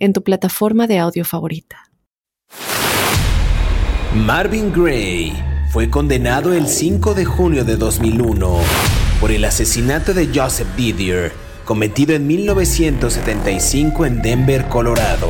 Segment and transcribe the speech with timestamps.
[0.00, 1.90] en tu plataforma de audio favorita.
[4.14, 5.32] Marvin Gray
[5.70, 8.58] fue condenado el 5 de junio de 2001
[9.20, 11.32] por el asesinato de Joseph Didier,
[11.64, 15.28] cometido en 1975 en Denver, Colorado.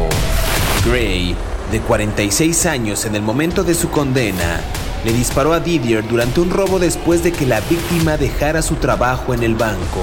[0.87, 1.35] Gray,
[1.71, 4.61] de 46 años en el momento de su condena,
[5.05, 9.35] le disparó a Didier durante un robo después de que la víctima dejara su trabajo
[9.35, 10.01] en el banco.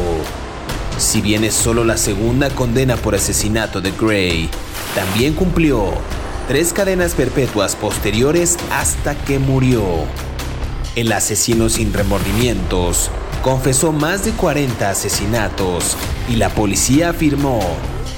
[0.97, 4.49] Si bien es solo la segunda condena por asesinato de Gray,
[4.95, 5.91] también cumplió
[6.47, 9.83] tres cadenas perpetuas posteriores hasta que murió.
[10.95, 13.11] El asesino sin remordimientos
[13.43, 15.95] confesó más de 40 asesinatos
[16.29, 17.59] y la policía afirmó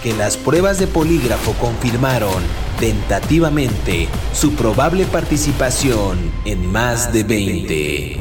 [0.02, 2.41] que las pruebas de polígrafo confirmaron
[2.80, 8.17] tentativamente su probable participación en más de 20.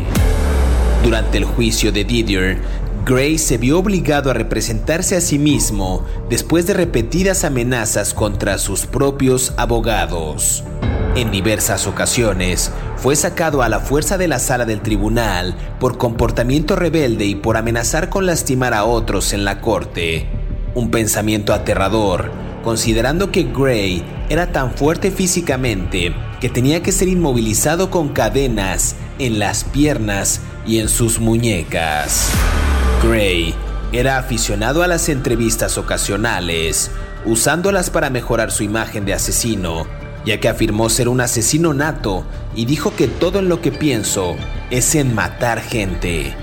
[1.04, 2.60] Durante el juicio de Didier,
[3.08, 8.84] Gray se vio obligado a representarse a sí mismo después de repetidas amenazas contra sus
[8.84, 10.62] propios abogados.
[11.16, 16.76] En diversas ocasiones fue sacado a la fuerza de la sala del tribunal por comportamiento
[16.76, 20.26] rebelde y por amenazar con lastimar a otros en la corte.
[20.74, 22.30] Un pensamiento aterrador,
[22.62, 29.38] considerando que Gray era tan fuerte físicamente que tenía que ser inmovilizado con cadenas en
[29.38, 32.30] las piernas y en sus muñecas.
[33.02, 33.54] Gray
[33.92, 36.90] era aficionado a las entrevistas ocasionales,
[37.24, 39.86] usándolas para mejorar su imagen de asesino,
[40.24, 44.36] ya que afirmó ser un asesino nato y dijo que todo en lo que pienso
[44.70, 46.34] es en matar gente.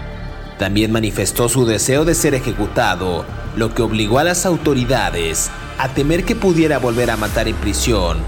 [0.57, 3.25] También manifestó su deseo de ser ejecutado,
[3.57, 8.19] lo que obligó a las autoridades a temer que pudiera volver a matar en prisión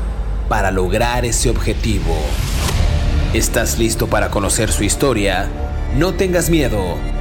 [0.49, 2.15] para lograr ese objetivo.
[3.33, 5.49] ¿Estás listo para conocer su historia?
[5.95, 6.97] No tengas miedo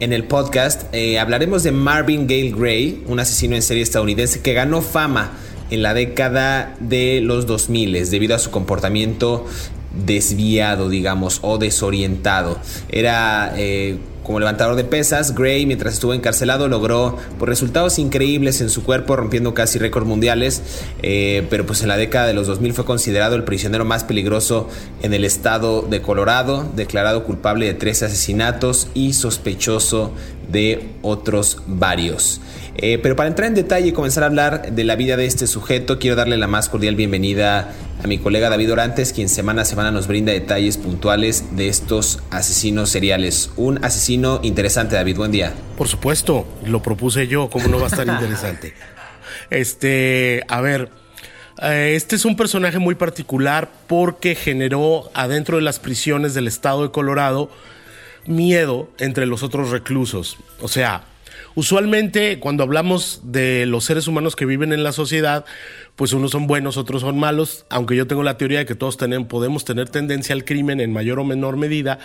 [0.00, 4.52] en el podcast eh, hablaremos de Marvin Gale Gray, un asesino en serie estadounidense que
[4.52, 5.32] ganó fama
[5.70, 9.46] en la década de los 2000 debido a su comportamiento
[10.04, 12.58] desviado, digamos, o desorientado.
[12.90, 13.98] Era eh,
[14.28, 19.16] como levantador de pesas, Gray, mientras estuvo encarcelado, logró pues, resultados increíbles en su cuerpo,
[19.16, 20.62] rompiendo casi récords mundiales,
[21.02, 24.68] eh, pero pues en la década de los 2000 fue considerado el prisionero más peligroso
[25.00, 30.12] en el estado de Colorado, declarado culpable de tres asesinatos y sospechoso
[30.52, 32.42] de otros varios.
[32.76, 35.46] Eh, pero para entrar en detalle y comenzar a hablar de la vida de este
[35.46, 37.72] sujeto, quiero darle la más cordial bienvenida
[38.02, 42.20] a mi colega David Orantes, quien semana a semana nos brinda detalles puntuales de estos
[42.30, 43.50] asesinos seriales.
[43.56, 45.52] Un asesino interesante, David, buen día.
[45.76, 48.74] Por supuesto, lo propuse yo, ¿cómo no va a estar interesante?
[49.50, 50.90] Este, a ver,
[51.60, 56.84] eh, este es un personaje muy particular porque generó adentro de las prisiones del estado
[56.84, 57.50] de Colorado
[58.26, 60.36] miedo entre los otros reclusos.
[60.60, 61.04] O sea,
[61.58, 65.44] usualmente cuando hablamos de los seres humanos que viven en la sociedad,
[65.96, 68.96] pues unos son buenos, otros son malos, aunque yo tengo la teoría de que todos
[68.96, 71.98] tenemos, podemos tener tendencia al crimen en mayor o menor medida,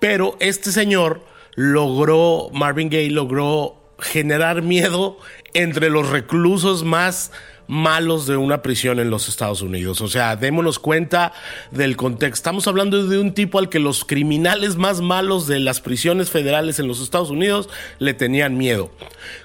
[0.00, 1.22] pero este señor
[1.54, 5.18] logró, Marvin Gaye logró generar miedo
[5.54, 7.30] entre los reclusos más
[7.68, 10.00] malos de una prisión en los Estados Unidos.
[10.00, 11.32] O sea, démonos cuenta
[11.70, 12.34] del contexto.
[12.34, 16.78] Estamos hablando de un tipo al que los criminales más malos de las prisiones federales
[16.78, 17.68] en los Estados Unidos
[17.98, 18.90] le tenían miedo.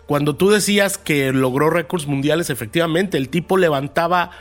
[0.05, 4.31] Cuando tú decías que logró récords mundiales, efectivamente, el tipo levantaba,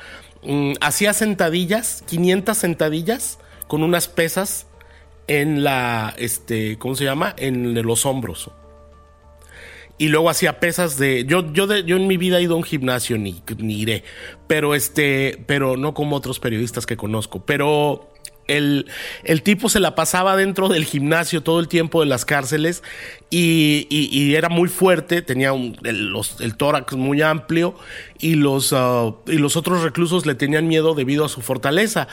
[0.42, 4.66] mm, hacía sentadillas, 500 sentadillas con unas pesas
[5.26, 7.34] en la, este, ¿cómo se llama?
[7.38, 8.50] En los hombros
[10.00, 12.62] y luego hacía pesas de yo yo yo en mi vida he ido a un
[12.62, 14.02] gimnasio ni, ni iré
[14.46, 18.08] pero este pero no como otros periodistas que conozco pero
[18.46, 18.86] El,
[19.22, 22.82] el, tipo se la pasaba dentro del gimnasio todo el tiempo de las cárceles
[23.30, 25.52] y, era muy fuerte, tenía
[25.84, 27.76] el, tórax muy amplio
[28.18, 32.08] y los, uh, y los otros reclusos le tenían miedo debido a su fortaleza.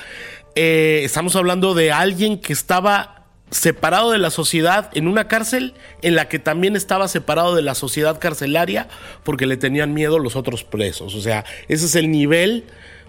[0.54, 3.17] Eh, estamos hablando de alguien que estaba
[3.52, 7.76] separado de la sociedad en una cárcel en la que también estaba separado de la
[7.76, 8.88] sociedad carcelaria
[9.24, 11.16] porque le tenían miedo los otros presos.
[11.16, 12.66] O sea, ese es el nivel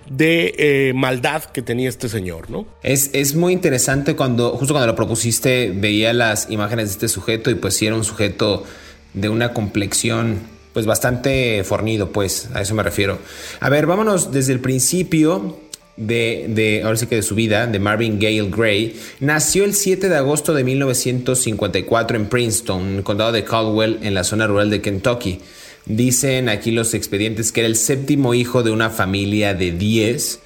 [0.08, 2.66] de eh, maldad que tenía este señor, ¿no?
[2.82, 7.50] Es, es, muy interesante cuando, justo cuando lo propusiste, veía las imágenes de este sujeto
[7.50, 8.64] y pues sí era un sujeto
[9.12, 10.40] de una complexión
[10.72, 13.18] pues bastante fornido, pues, a eso me refiero.
[13.58, 15.58] A ver, vámonos desde el principio
[15.98, 20.08] de, de, ahora sí que de su vida, de Marvin Gale Gray, nació el 7
[20.08, 24.70] de agosto de 1954 en Princeton, en el condado de Caldwell, en la zona rural
[24.70, 25.40] de Kentucky.
[25.86, 30.40] Dicen aquí los expedientes que era el séptimo hijo de una familia de 10.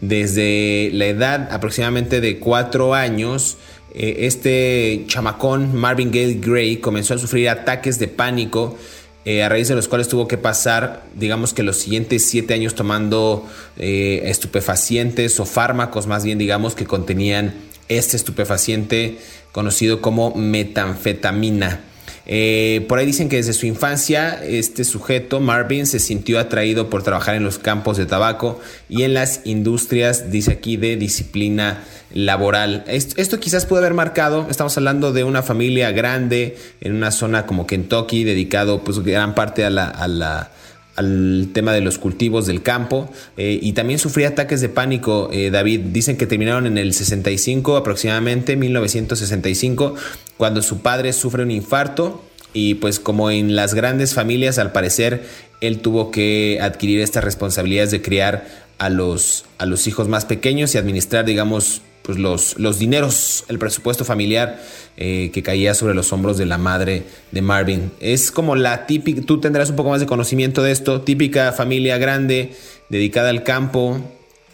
[0.00, 3.56] Desde la edad aproximadamente de 4 años,
[3.94, 8.76] eh, este chamacón, Marvin Gale Gray, comenzó a sufrir ataques de pánico
[9.24, 12.74] eh, a raíz de los cuales tuvo que pasar, digamos que los siguientes siete años
[12.74, 13.46] tomando
[13.78, 17.54] eh, estupefacientes o fármacos más bien, digamos, que contenían
[17.88, 19.18] este estupefaciente
[19.52, 21.80] conocido como metanfetamina.
[22.26, 27.02] Eh, por ahí dicen que desde su infancia este sujeto, Marvin, se sintió atraído por
[27.02, 32.84] trabajar en los campos de tabaco y en las industrias, dice aquí, de disciplina laboral.
[32.86, 37.66] Esto, quizás puede haber marcado, estamos hablando de una familia grande en una zona como
[37.66, 40.50] Kentucky, dedicado pues gran parte a la,
[40.96, 45.50] al tema de los cultivos del campo eh, y también sufría ataques de pánico, eh,
[45.50, 45.80] David.
[45.92, 49.94] Dicen que terminaron en el 65 aproximadamente, 1965,
[50.36, 55.24] cuando su padre sufre un infarto y pues como en las grandes familias al parecer
[55.60, 58.46] él tuvo que adquirir estas responsabilidades de criar
[58.78, 63.58] a los, a los hijos más pequeños y administrar digamos pues los, los dineros, el
[63.58, 64.60] presupuesto familiar
[64.98, 67.92] eh, que caía sobre los hombros de la madre de Marvin.
[67.98, 71.96] Es como la típica, tú tendrás un poco más de conocimiento de esto, típica familia
[71.96, 72.54] grande,
[72.90, 73.98] dedicada al campo.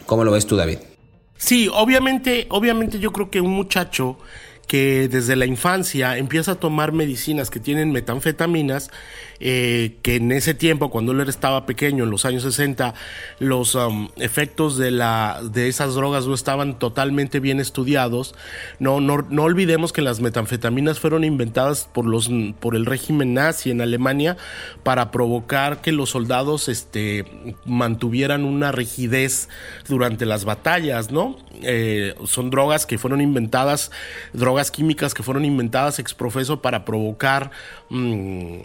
[0.07, 0.79] ¿Cómo lo ves tú, David?
[1.39, 4.17] Sí, obviamente, obviamente yo creo que un muchacho
[4.69, 8.93] que desde la infancia empieza a tomar medicinas que tienen metanfetaminas,
[9.41, 12.95] eh, que en ese tiempo, cuando él estaba pequeño, en los años 60,
[13.39, 18.35] los um, efectos de, la, de esas drogas no estaban totalmente bien estudiados.
[18.79, 23.71] No, no, no olvidemos que las metanfetaminas fueron inventadas por, los, por el régimen nazi
[23.71, 24.37] en Alemania
[24.83, 29.49] para provocar que los soldados este, mantuvieran una rigidez
[29.89, 31.39] durante las batallas, ¿no?
[31.63, 33.91] Eh, son drogas que fueron inventadas,
[34.33, 37.51] drogas químicas que fueron inventadas exprofeso para provocar
[37.89, 38.59] mm,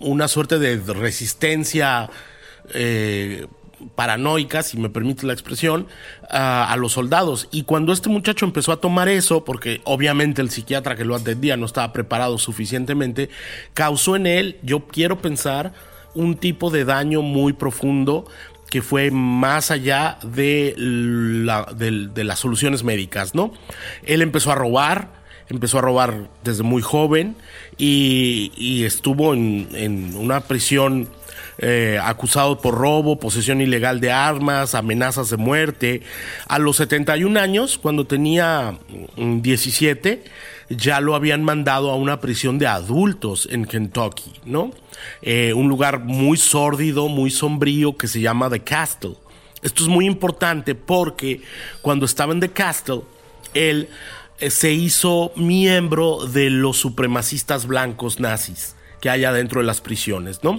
[0.00, 2.10] una suerte de resistencia
[2.74, 3.46] eh,
[3.94, 5.86] paranoica, si me permite la expresión,
[6.30, 7.48] a, los soldados.
[7.50, 11.56] Y cuando este muchacho empezó a tomar eso, porque obviamente el psiquiatra que lo atendía
[11.56, 13.30] no estaba preparado suficientemente,
[13.74, 15.72] causó en él, yo quiero pensar,
[16.14, 18.26] un tipo de daño muy profundo
[18.70, 23.52] que fue más allá de, de, las soluciones médicas, ¿no?
[24.04, 25.17] Él empezó a robar,
[25.50, 27.36] empezó a robar desde muy joven
[27.76, 31.08] y, estuvo en, una prisión
[31.58, 36.02] eh, acusado por robo, posesión ilegal de armas, amenazas de muerte.
[36.46, 38.78] A los 71 años, cuando tenía
[39.16, 44.70] 17, mm, ya lo habían mandado a una prisión de adultos en Kentucky, ¿no?
[45.22, 49.14] Eh, un lugar muy sórdido, muy sombrío que se llama The Castle.
[49.62, 51.40] Esto es muy importante porque
[51.82, 53.00] cuando estaba en The Castle,
[53.54, 53.88] él
[54.40, 60.58] se hizo miembro de los supremacistas blancos nazis que hay adentro de las prisiones, ¿no?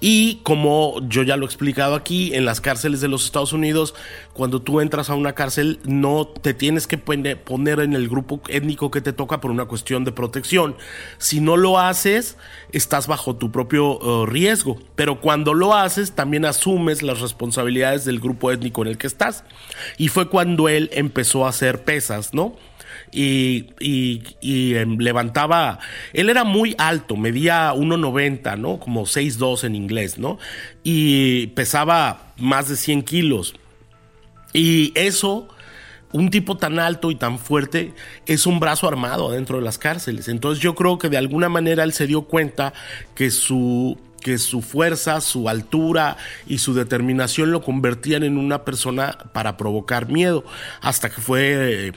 [0.00, 3.94] Y como yo ya lo he explicado aquí, en las cárceles de los Estados Unidos,
[4.32, 8.90] cuando tú entras a una cárcel, no te tienes que poner en el grupo étnico
[8.90, 10.76] que te toca por una cuestión de protección.
[11.18, 12.36] Si no lo haces,
[12.72, 14.78] estás bajo tu propio uh, riesgo.
[14.94, 19.44] Pero cuando lo haces, también asumes las responsabilidades del grupo étnico en el que estás.
[19.98, 22.56] Y fue cuando él empezó a hacer pesas, ¿no?
[23.14, 25.78] Y, y, em, levantaba,
[26.12, 28.80] él era muy alto, medía 1,90, ¿no?
[28.80, 30.38] Como 6'2 en inglés, ¿no?
[30.82, 33.54] Y pesaba más de 100 kilos.
[34.52, 35.48] Y eso,
[36.12, 37.94] un tipo tan alto y tan fuerte,
[38.26, 40.28] es un brazo armado dentro de las cárceles.
[40.28, 42.72] Entonces yo creo que de alguna manera él se dio cuenta
[43.14, 46.16] que su que su fuerza, su altura
[46.46, 50.44] y su determinación lo convertían en una persona para provocar miedo,
[50.80, 51.92] hasta que fue eh,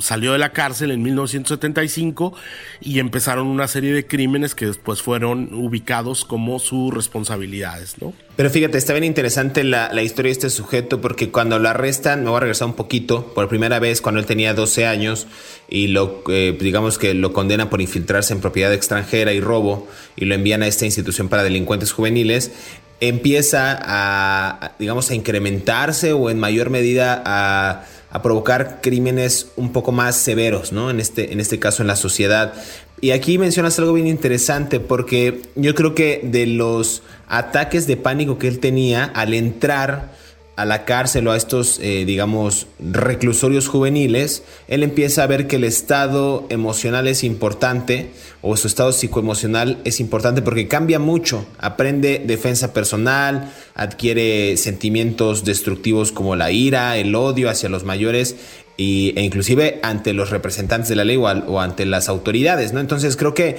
[0.00, 2.34] salió de la cárcel en 1975
[2.82, 8.12] y empezaron una serie de crímenes que después fueron ubicados como sus responsabilidades, ¿no?
[8.36, 12.28] Pero fíjate, está bien interesante la, historia de este sujeto porque cuando lo arrestan, me
[12.28, 15.26] voy a regresar un poquito, por primera vez cuando él tenía 12 años
[15.70, 20.26] y lo, eh, digamos que lo condenan por infiltrarse en propiedad extranjera y robo y
[20.26, 22.52] lo envían a esta institución para delincuentes juveniles,
[23.00, 27.84] empieza a, digamos, a incrementarse o en mayor medida a,
[28.22, 30.88] provocar crímenes un poco más severos, ¿no?
[30.88, 32.54] En este, en este caso en la sociedad.
[33.02, 38.38] Y aquí mencionas algo bien interesante porque yo creo que de los ataques de pánico
[38.38, 40.16] que él tenía al entrar
[40.56, 45.56] a la cárcel o a estos, eh, digamos, reclusorios juveniles, él empieza a ver que
[45.56, 52.22] el estado emocional es importante o su estado psicoemocional es importante porque cambia mucho, aprende
[52.24, 58.36] defensa personal, adquiere sentimientos destructivos como la ira, el odio hacia los mayores
[58.78, 62.80] y, e inclusive ante los representantes de la ley o, o ante las autoridades, ¿no?
[62.80, 63.56] Entonces creo que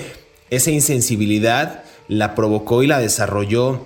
[0.50, 3.82] esa insensibilidad la provocó y la desarrolló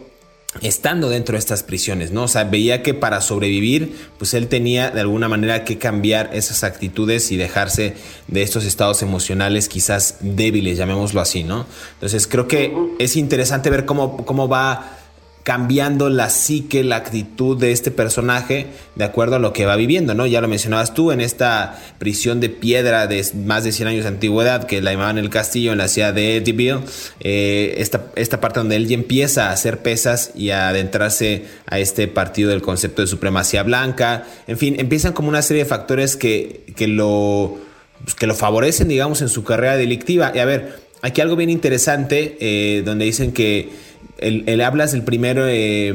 [0.60, 2.24] estando dentro de estas prisiones, ¿no?
[2.24, 6.66] O sea, veía que para sobrevivir, pues él tenía de alguna manera que cambiar esas
[6.66, 7.96] actitudes y dejarse
[8.28, 11.66] de estos estados emocionales quizás débiles, llamémoslo así, ¿no?
[11.94, 14.98] Entonces creo que es interesante ver cómo, cómo va
[15.44, 20.14] cambiando la psique, la actitud de este personaje de acuerdo a lo que va viviendo,
[20.14, 20.28] ¿no?
[20.28, 24.10] Ya lo mencionabas tú en esta prisión de piedra de más de 100 años de
[24.10, 26.82] antigüedad que la llamaban el castillo en la ciudad de Eddyville,
[27.22, 31.80] eh, esta, esta parte donde él ya empieza a hacer pesas y a adentrarse a
[31.80, 36.16] este partido del concepto de supremacía blanca, en fin, empiezan como una serie de factores
[36.16, 37.58] que, que lo,
[38.04, 40.32] pues, que lo favorecen, digamos, en su carrera delictiva.
[40.36, 43.91] Y a ver, aquí algo bien interesante, eh, donde dicen que
[44.22, 45.94] él, hablas del primero, eh,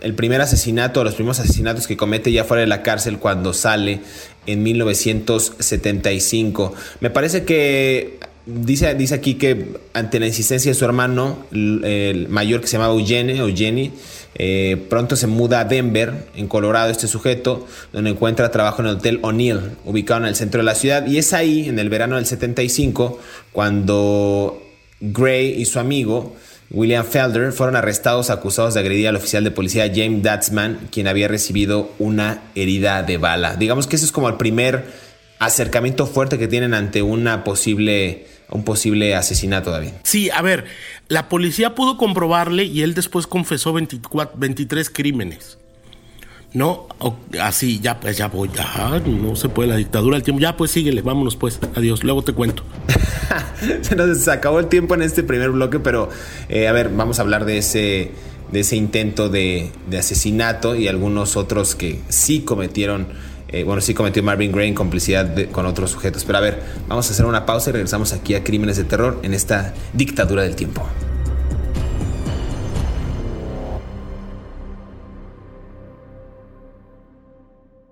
[0.00, 4.00] el primer asesinato, los primeros asesinatos que comete ya fuera de la cárcel cuando sale
[4.46, 6.74] en 1975.
[7.00, 12.60] Me parece que dice, dice aquí que ante la insistencia de su hermano, el, mayor
[12.60, 13.92] que se llamaba Eugene, Eugenie,
[14.34, 18.96] eh, pronto se muda a Denver, en Colorado, este sujeto, donde encuentra trabajo en el
[18.96, 21.06] Hotel O'Neill, ubicado en el centro de la ciudad.
[21.06, 23.18] Y es ahí, en el verano del 75,
[23.52, 24.62] cuando
[25.00, 26.36] Gray y su amigo
[26.70, 31.26] William Felder fueron arrestados acusados de agredir al oficial de policía James Datsman, quien había
[31.26, 33.56] recibido una herida de bala.
[33.56, 34.84] Digamos que ese es como el primer
[35.38, 39.92] acercamiento fuerte que tienen ante una posible, un posible asesinato, David.
[40.02, 40.66] Sí, a ver,
[41.08, 45.58] la policía pudo comprobarle y él después confesó 24, 23 crímenes.
[46.54, 46.86] No,
[47.40, 48.50] así, ya, pues ya voy.
[48.54, 50.40] ya no se puede la dictadura del tiempo.
[50.40, 51.58] Ya, pues síguele, vámonos pues.
[51.74, 52.62] Adiós, luego te cuento.
[53.82, 56.08] se nos acabó el tiempo en este primer bloque, pero
[56.48, 58.12] eh, a ver, vamos a hablar de ese,
[58.50, 63.08] de ese intento de, asesinato y algunos otros que sí cometieron.
[63.50, 66.24] Eh, bueno, sí cometió Marvin Gray en complicidad con otros sujetos.
[66.24, 69.20] Pero a ver, vamos a hacer una pausa y regresamos aquí a Crímenes de Terror
[69.22, 70.86] en esta dictadura del tiempo.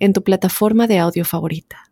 [0.00, 1.90] en tu plataforma de audio favorita.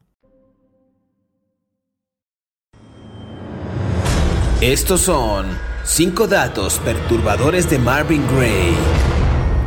[4.61, 5.47] Estos son
[5.85, 8.75] 5 datos perturbadores de Marvin Gray.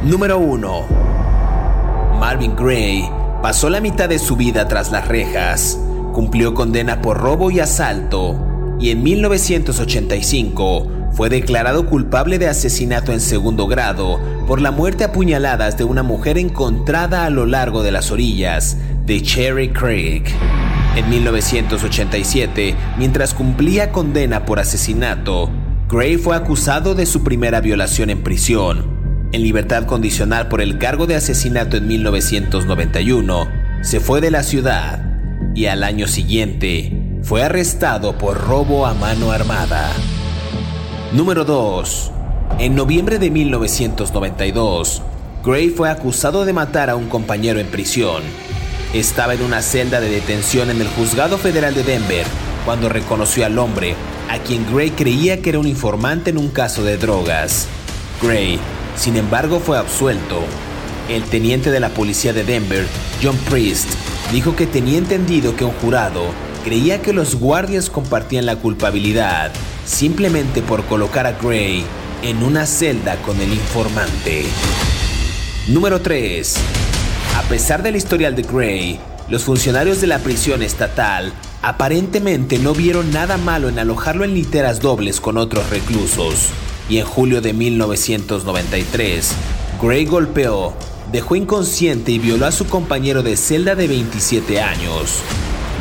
[0.03, 0.85] Número 1.
[2.19, 3.09] Marvin Gray
[3.41, 5.79] pasó la mitad de su vida tras las rejas,
[6.11, 8.35] cumplió condena por robo y asalto,
[8.79, 15.11] y en 1985 fue declarado culpable de asesinato en segundo grado por la muerte a
[15.11, 20.31] puñaladas de una mujer encontrada a lo largo de las orillas de Cherry Creek.
[20.95, 25.49] En 1987, mientras cumplía condena por asesinato,
[25.89, 29.29] Gray fue acusado de su primera violación en prisión.
[29.33, 33.47] En libertad condicional por el cargo de asesinato en 1991,
[33.81, 35.03] se fue de la ciudad
[35.55, 39.91] y al año siguiente fue arrestado por robo a mano armada.
[41.13, 42.09] Número 2.
[42.59, 45.01] En noviembre de 1992,
[45.43, 48.23] Gray fue acusado de matar a un compañero en prisión.
[48.93, 52.25] Estaba en una celda de detención en el Juzgado Federal de Denver
[52.63, 53.95] cuando reconoció al hombre,
[54.29, 57.67] a quien Gray creía que era un informante en un caso de drogas.
[58.21, 58.57] Gray,
[58.95, 60.39] sin embargo, fue absuelto.
[61.09, 62.87] El teniente de la policía de Denver,
[63.21, 63.89] John Priest,
[64.31, 66.21] dijo que tenía entendido que un jurado
[66.63, 69.51] creía que los guardias compartían la culpabilidad
[69.91, 71.83] simplemente por colocar a Gray
[72.23, 74.45] en una celda con el informante.
[75.67, 76.55] Número 3.
[77.37, 83.11] A pesar del historial de Gray, los funcionarios de la prisión estatal aparentemente no vieron
[83.11, 86.47] nada malo en alojarlo en literas dobles con otros reclusos,
[86.89, 89.33] y en julio de 1993,
[89.81, 90.73] Gray golpeó,
[91.11, 95.19] dejó inconsciente y violó a su compañero de celda de 27 años.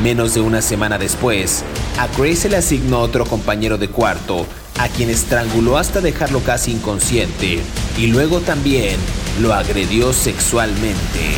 [0.03, 1.63] Menos de una semana después,
[1.99, 4.45] a Gray se le asignó otro compañero de cuarto,
[4.79, 7.59] a quien estranguló hasta dejarlo casi inconsciente,
[7.97, 8.97] y luego también
[9.39, 11.35] lo agredió sexualmente.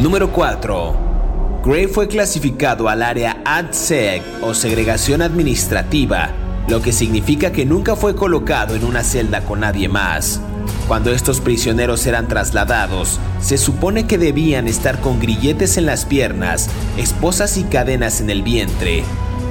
[0.00, 1.62] Número 4.
[1.64, 6.30] Gray fue clasificado al área ADSEG o segregación administrativa,
[6.68, 10.40] lo que significa que nunca fue colocado en una celda con nadie más.
[10.88, 16.68] Cuando estos prisioneros eran trasladados, se supone que debían estar con grilletes en las piernas,
[16.98, 19.02] esposas y cadenas en el vientre.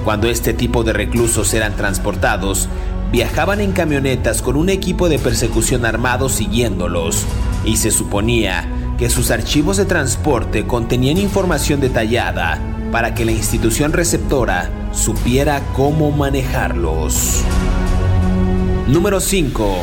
[0.04, 2.68] Cuando este tipo de reclusos eran transportados,
[3.12, 7.26] viajaban en camionetas con un equipo de persecución armado siguiéndolos,
[7.64, 8.68] y se suponía
[8.98, 12.60] que sus archivos de transporte contenían información detallada
[12.92, 17.42] para que la institución receptora supiera cómo manejarlos.
[18.88, 19.76] Número 5.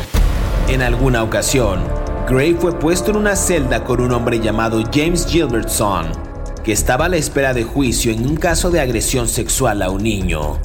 [0.69, 1.81] En alguna ocasión,
[2.29, 6.30] Gray fue puesto en una celda con un hombre llamado James Gilbertson,
[6.63, 10.03] que estaba a la espera de juicio en un caso de agresión sexual a un
[10.03, 10.59] niño.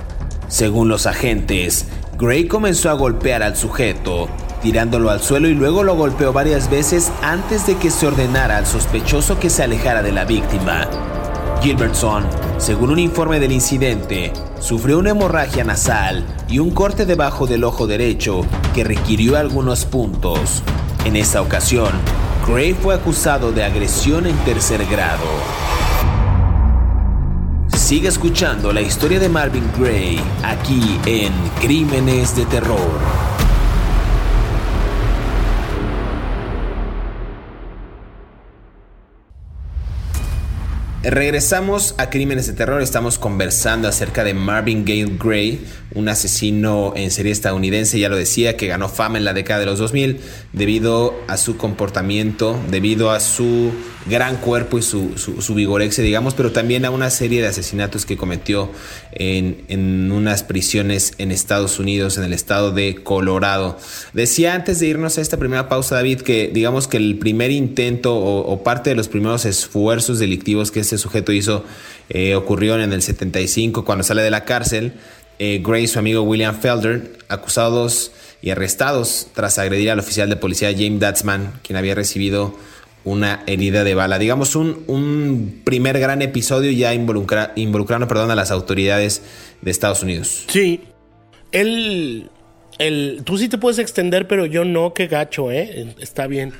[0.48, 1.86] Según los agentes,
[2.18, 4.28] Gray comenzó a golpear al sujeto,
[4.62, 8.66] tirándolo al suelo y luego lo golpeó varias veces antes de que se ordenara al
[8.66, 10.88] sospechoso que se alejara de la víctima.
[11.62, 12.24] Gilbertson,
[12.58, 17.86] según un informe del incidente, sufrió una hemorragia nasal y un corte debajo del ojo
[17.86, 18.42] derecho
[18.74, 20.62] que requirió algunos puntos.
[21.04, 21.90] En esa ocasión,
[22.46, 25.26] Gray fue acusado de agresión en tercer grado.
[27.66, 33.35] Sigue escuchando la historia de Marvin Gray aquí en Crímenes de Terror.
[41.08, 47.12] Regresamos a Crímenes de Terror, estamos conversando acerca de Marvin Gale Gray, un asesino en
[47.12, 50.18] serie estadounidense, ya lo decía, que ganó fama en la década de los 2000
[50.52, 53.70] debido a su comportamiento, debido a su
[54.08, 58.16] gran cuerpo y su, su, vigorexia, digamos, pero también a una serie de asesinatos que
[58.16, 58.70] cometió
[59.12, 63.78] en, en, unas prisiones en Estados Unidos, en el estado de Colorado.
[64.12, 68.14] Decía antes de irnos a esta primera pausa, David, que digamos que el primer intento
[68.14, 71.64] o, o parte de los primeros esfuerzos delictivos que este sujeto hizo
[72.08, 74.92] eh, ocurrió en el 75 cuando sale de la cárcel.
[75.38, 80.36] Eh, Gray y su amigo William Felder, acusados y arrestados tras agredir al oficial de
[80.36, 82.56] policía James Datsman, quien había recibido
[83.06, 84.18] una herida de bala.
[84.18, 89.22] Digamos un, un primer gran episodio ya involucra, involucrando perdón, a las autoridades
[89.62, 90.44] de Estados Unidos.
[90.48, 90.82] Sí,
[91.52, 92.28] él,
[92.78, 95.94] el, tú sí te puedes extender, pero yo no, qué gacho, ¿eh?
[96.00, 96.52] Está bien.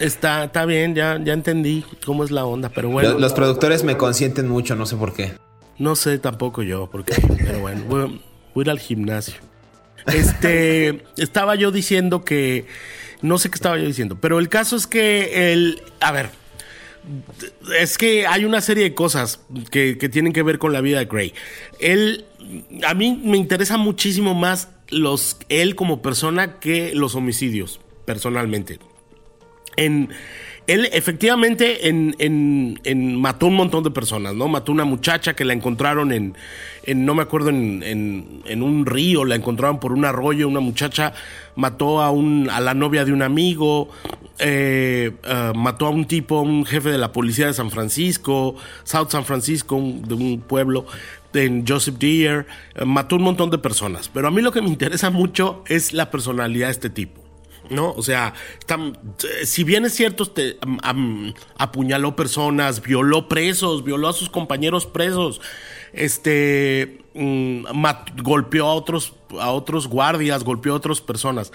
[0.00, 3.12] Está, está bien, ya, ya entendí cómo es la onda, pero bueno.
[3.12, 5.32] Los, los productores me consienten mucho, no sé por qué.
[5.78, 8.20] No sé tampoco yo, porque, pero bueno, voy,
[8.54, 9.36] voy a ir al gimnasio.
[10.06, 12.66] Este, estaba yo diciendo que,
[13.22, 16.30] no sé qué estaba yo diciendo, pero el caso es que el, a ver,
[17.78, 20.98] es que hay una serie de cosas que, que, tienen que ver con la vida
[20.98, 21.34] de Gray.
[21.80, 22.26] Él,
[22.86, 28.78] a mí me interesa muchísimo más los, él como persona que los homicidios, personalmente.
[29.76, 30.10] En,
[30.68, 34.48] él efectivamente en, en, mató un montón de personas, ¿no?
[34.48, 36.36] Mató una muchacha que la encontraron en,
[36.84, 41.14] en no me acuerdo, en, un río, la encontraron por un arroyo, una muchacha
[41.56, 43.88] mató a, un, a la novia de un amigo,
[44.38, 48.54] eh, uh, mató a un tipo, un jefe de la policía de San Francisco,
[48.84, 50.84] South San Francisco, un, de un pueblo,
[51.32, 52.44] en Joseph Deere,
[52.78, 54.10] uh, mató un montón de personas.
[54.12, 57.17] Pero a mí lo que me interesa mucho es la personalidad de este tipo.
[57.70, 57.92] ¿No?
[57.92, 58.34] O sea,
[59.44, 65.40] si bien es cierto, te, um, apuñaló personas, violó presos, violó a sus compañeros presos,
[65.92, 67.64] este, um,
[68.22, 71.52] golpeó a otros, a otros guardias, golpeó a otras personas.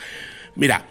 [0.55, 0.87] Mira,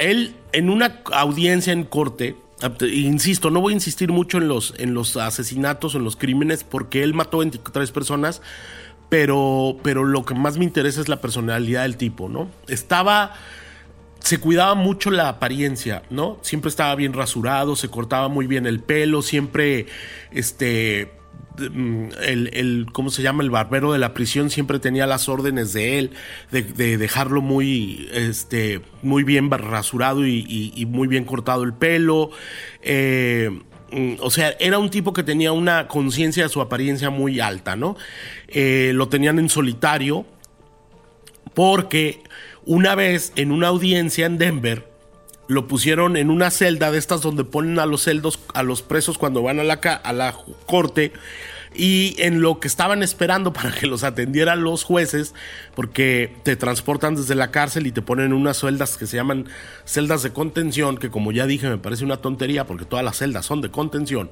[0.00, 2.36] él en una audiencia en corte,
[2.80, 7.02] insisto, no voy a insistir mucho en los, en los asesinatos, en los crímenes, porque
[7.02, 8.42] él mató 23 personas,
[9.08, 12.48] pero, pero lo que más me interesa es la personalidad del tipo, ¿no?
[12.66, 13.34] Estaba
[14.20, 16.38] se cuidaba mucho la apariencia, ¿no?
[16.42, 19.86] Siempre estaba bien rasurado, se cortaba muy bien el pelo, siempre,
[20.32, 21.12] este,
[21.58, 23.42] mm, el, el, ¿cómo se llama?
[23.42, 26.10] El barbero de la prisión siempre tenía las órdenes de él,
[26.50, 31.72] de, de dejarlo muy, este, muy bien rasurado y, y, y, muy bien cortado el
[31.72, 32.30] pelo.
[32.82, 33.50] Eh,
[33.92, 37.76] mm, o sea, era un tipo que tenía una conciencia de su apariencia muy alta,
[37.76, 37.96] ¿no?
[38.48, 40.26] Eh, lo tenían en solitario
[41.54, 42.22] porque
[42.68, 44.86] una vez en una audiencia en Denver,
[45.48, 49.16] lo pusieron en una celda de estas donde ponen a los celdos, a los presos
[49.16, 51.12] cuando van a la, a la corte.
[51.74, 55.34] Y en lo que estaban esperando para que los atendieran los jueces,
[55.74, 59.48] porque te transportan desde la cárcel y te ponen en unas celdas que se llaman
[59.86, 63.46] celdas de contención, que como ya dije me parece una tontería porque todas las celdas
[63.46, 64.30] son de contención,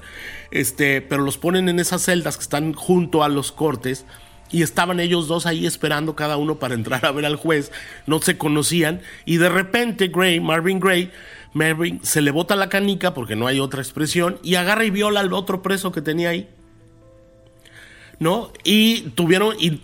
[0.51, 4.05] este, pero los ponen en esas celdas que están junto a los cortes
[4.51, 7.73] y estaban ellos dos ahí esperando cada uno para entrar a ver al juez,
[8.07, 11.11] no se conocían y de repente Gray, Marvin Gray,
[11.53, 15.21] Marvin se le bota la canica porque no hay otra expresión y agarra y viola
[15.21, 16.49] al otro preso que tenía ahí.
[18.19, 18.51] ¿No?
[18.65, 19.79] Y tuvieron, y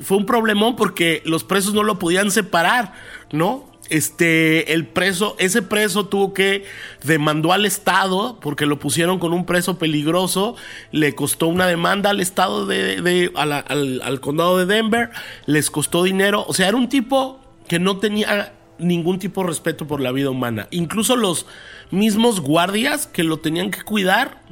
[0.00, 2.94] fue un problemón porque los presos no lo podían separar,
[3.30, 3.75] ¿no?
[3.90, 6.64] Este, el preso, ese preso tuvo que
[7.04, 10.56] demandó al Estado porque lo pusieron con un preso peligroso,
[10.92, 15.10] le costó una demanda al Estado de, al, al, condado de Denver,
[15.46, 19.86] les costó dinero, o sea, era un tipo que no tenía ningún tipo de respeto
[19.86, 20.68] por la vida humana.
[20.70, 21.46] Incluso los
[21.90, 24.42] mismos guardias que lo tenían que cuidar,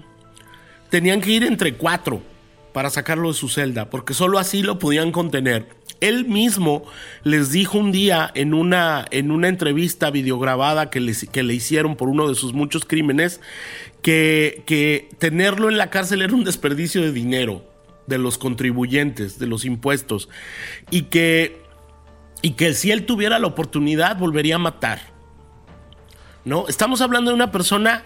[0.91, 2.23] tenían que ir entre cuatro
[2.73, 5.69] para sacarlo de su celda, porque solo así lo podían contener.
[6.05, 6.85] Él mismo
[7.23, 12.09] les dijo un día en una, en una entrevista videograbada que, que le hicieron por
[12.09, 13.41] uno de sus muchos crímenes
[14.03, 17.65] que, que tenerlo en la cárcel era un desperdicio de dinero
[18.07, 20.29] de los contribuyentes, de los impuestos,
[20.91, 21.63] y que,
[22.43, 25.14] y que si él tuviera la oportunidad volvería a matar.
[26.45, 26.69] ¿No?
[26.69, 28.05] Estamos hablando de una persona,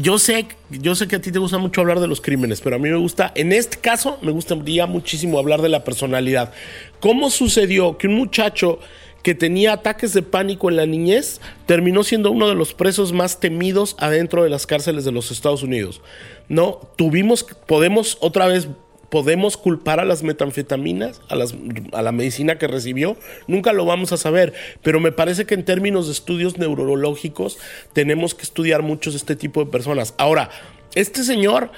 [0.00, 2.76] yo sé, yo sé que a ti te gusta mucho hablar de los crímenes, pero
[2.76, 6.52] a mí me gusta, en este caso, me gustaría muchísimo hablar de la personalidad.
[7.00, 8.78] ¿Cómo sucedió que un muchacho
[9.22, 13.38] que tenía ataques de pánico en la niñez terminó siendo uno de los presos más
[13.40, 16.00] temidos adentro de las cárceles de los Estados Unidos?
[16.48, 16.80] ¿No?
[16.96, 18.68] Tuvimos, podemos otra vez
[19.10, 23.16] ¿Podemos culpar a las metanfetaminas, a, la medicina que recibió?
[23.48, 27.58] Nunca lo vamos a saber, pero me parece que en términos de estudios neurológicos
[27.92, 30.14] tenemos que estudiar muchos este tipo de personas.
[30.16, 30.50] Ahora,
[30.94, 31.70] este señor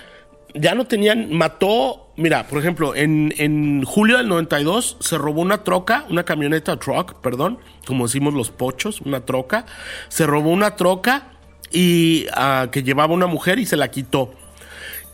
[0.54, 6.04] ya no tenían, mató, mira, por ejemplo, en, julio del 92 se robó una troca,
[6.10, 9.66] una camioneta truck, perdón, como decimos los pochos, una troca,
[10.08, 11.32] se robó una troca
[11.70, 14.34] y uh, que llevaba una mujer y se la quitó.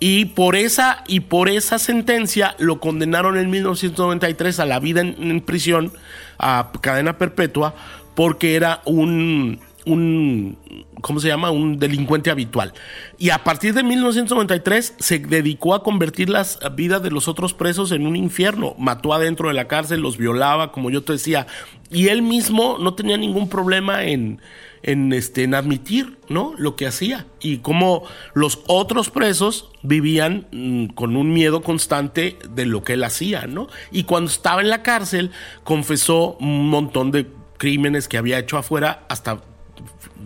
[0.00, 5.40] Y por esa, y por esa sentencia lo condenaron en 1993 a la vida en,
[5.40, 5.92] prisión,
[6.38, 7.74] a cadena perpetua,
[8.14, 10.56] porque era un, un,
[11.00, 11.50] ¿cómo se llama?
[11.50, 12.74] Un delincuente habitual.
[13.18, 17.90] Y a partir de 1993 se dedicó a convertir las vidas de los otros presos
[17.90, 18.76] en un infierno.
[18.78, 21.48] Mató adentro de la cárcel, los violaba, como yo te decía.
[21.90, 24.40] Y él mismo no tenía ningún problema en,
[24.82, 26.54] en, este, en admitir ¿no?
[26.58, 32.66] lo que hacía y cómo los otros presos vivían mm, con un miedo constante de
[32.66, 33.46] lo que él hacía.
[33.46, 33.68] ¿no?
[33.90, 35.30] Y cuando estaba en la cárcel
[35.64, 39.40] confesó un montón de crímenes que había hecho afuera hasta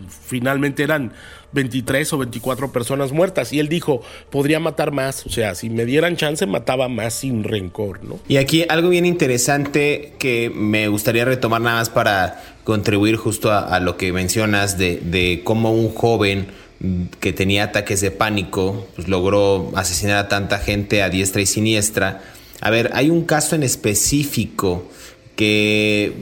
[0.09, 1.13] finalmente eran
[1.53, 3.53] 23 o 24 personas muertas.
[3.53, 5.27] Y él dijo, podría matar más.
[5.27, 8.19] O sea, si me dieran chance, mataba más sin rencor, ¿no?
[8.29, 13.81] Y aquí algo bien interesante que me gustaría retomar nada más para contribuir justo a,
[13.81, 16.47] lo que mencionas de, de cómo un joven
[17.21, 22.23] que tenía ataques de pánico, pues logró asesinar a tanta gente a diestra y siniestra.
[22.61, 24.89] A ver, hay un caso en específico
[25.37, 26.13] que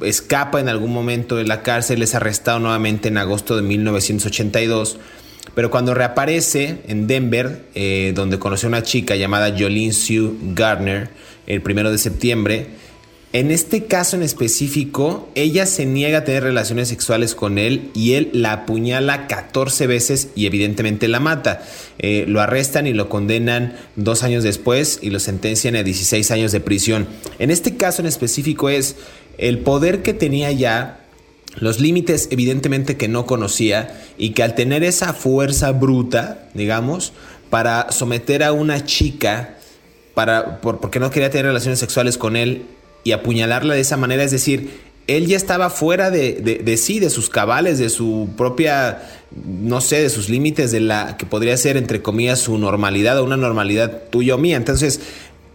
[0.00, 4.98] escapa en algún momento de la cárcel, es arrestado nuevamente en agosto de 1982,
[5.54, 11.10] pero cuando reaparece en Denver, eh, donde conoció a una chica llamada Jolene Sue Gardner,
[11.46, 12.66] el primero de septiembre,
[13.34, 18.12] en este caso en específico, ella se niega a tener relaciones sexuales con él y
[18.12, 21.60] él la apuñala 14 veces y evidentemente la mata.
[21.98, 26.52] Eh, lo arrestan y lo condenan dos años después y lo sentencian a 16 años
[26.52, 27.08] de prisión.
[27.40, 28.94] En este caso en específico es
[29.36, 31.00] el poder que tenía ya
[31.56, 37.12] los límites evidentemente que no conocía y que al tener esa fuerza bruta, digamos,
[37.50, 39.56] para someter a una chica
[40.14, 42.66] para porque no quería tener relaciones sexuales con él
[43.04, 47.28] y apuñalarla de esa manera, es decir, él ya estaba fuera de, sí, de sus
[47.28, 49.02] cabales, de su propia,
[49.34, 53.24] no sé, de sus límites, de la que podría ser, entre comillas, su normalidad o
[53.24, 54.56] una normalidad tuya o mía.
[54.56, 55.00] Entonces,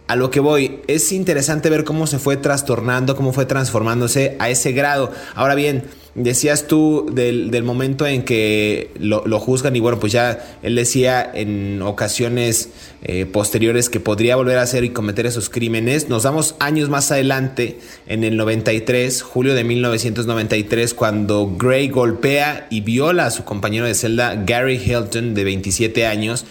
[0.06, 4.48] a lo que voy, es interesante ver cómo se fue trastornando, cómo fue transformándose a
[4.48, 5.12] ese grado.
[5.34, 5.84] Ahora bien,
[6.14, 11.82] decías tú del, momento en que lo, juzgan y bueno, pues ya él decía en
[11.82, 12.70] ocasiones
[13.02, 16.08] eh, posteriores que podría volver a hacer y cometer esos crímenes.
[16.08, 22.80] Nos damos años más adelante, en el 93, julio de 1993, cuando Gray golpea y
[22.80, 26.44] viola a su compañero de celda Gary Hilton de 27 años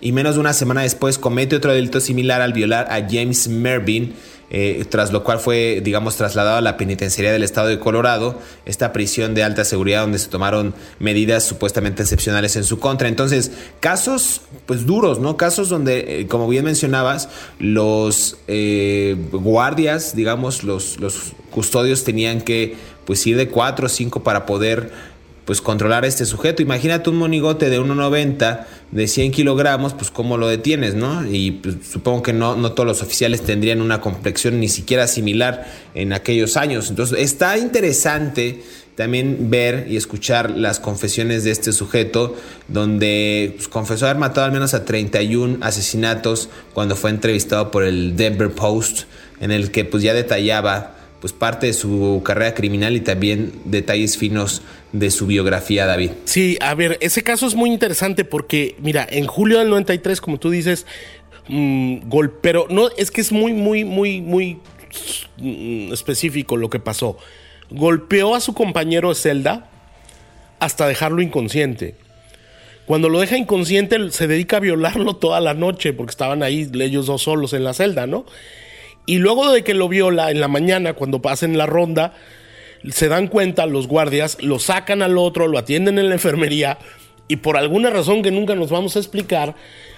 [0.00, 4.12] y menos de una semana después comete otro delito similar al violar a James Mervyn
[4.50, 8.92] eh, tras lo cual fue, digamos, trasladado a la penitenciaría del estado de Colorado, esta
[8.92, 13.08] prisión de alta seguridad donde se tomaron medidas supuestamente excepcionales en su contra.
[13.08, 15.36] Entonces, casos, pues duros, ¿no?
[15.36, 17.28] Casos donde, eh, como bien mencionabas,
[17.58, 22.76] los eh, guardias, digamos, los, los custodios tenían que,
[23.06, 26.62] pues, ir de cuatro o cinco para poder pues controlar a este sujeto.
[26.62, 31.26] Imagínate un monigote de 1,90 de 100 kilogramos, pues cómo lo detienes, ¿no?
[31.28, 35.66] Y pues, supongo que no, no todos los oficiales tendrían una complexión ni siquiera similar
[35.94, 36.90] en aquellos años.
[36.90, 38.62] Entonces está interesante
[38.94, 42.36] también ver y escuchar las confesiones de este sujeto,
[42.68, 48.14] donde pues, confesó haber matado al menos a 31 asesinatos cuando fue entrevistado por el
[48.14, 49.06] Denver Post,
[49.40, 54.18] en el que pues ya detallaba pues parte de su carrera criminal y también detalles
[54.18, 54.60] finos
[54.92, 56.10] de su biografía, David.
[56.26, 60.38] Sí, a ver, ese caso es muy interesante porque, mira, en julio del 93, como
[60.38, 60.84] tú dices,
[61.48, 61.96] mmm,
[62.42, 64.58] pero no, es que es muy, muy, muy, muy
[65.38, 67.16] mm, específico lo que pasó.
[67.70, 69.70] Golpeó a su compañero de celda
[70.60, 71.94] hasta dejarlo inconsciente.
[72.84, 77.06] Cuando lo deja inconsciente, se dedica a violarlo toda la noche porque estaban ahí ellos
[77.06, 78.26] dos solos en la celda, ¿no?
[79.06, 82.14] Y luego de que lo viola en la mañana, cuando pasen la ronda,
[82.90, 86.78] se dan cuenta los guardias, lo sacan al otro, lo atienden en la enfermería
[87.28, 89.54] y por alguna razón que nunca nos vamos a explicar,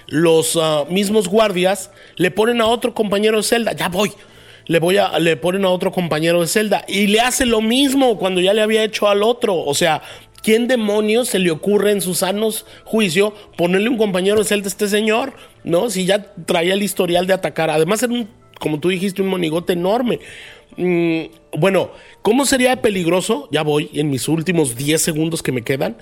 [0.07, 4.13] los ah, mismos guardias le ponen a otro compañero de celda, ya voy,
[4.67, 8.17] le voy a, le ponen a otro compañero de celda y le hace lo mismo
[8.19, 10.03] cuando ya le había hecho al otro, o sea,
[10.43, 14.69] ¿quién demonios se le ocurre en sus sanos juicio ponerle un compañero de celda a
[14.69, 15.35] este señor?
[15.65, 15.91] ¿No?
[15.91, 19.73] Si ya traía el historial de atacar, además era un como tú dijiste, un monigote
[19.73, 20.21] enorme.
[20.77, 21.23] Mm,
[21.59, 21.91] bueno,
[22.23, 23.49] ¿cómo sería peligroso?
[23.51, 25.97] Ya voy en mis últimos 10 segundos que me quedan.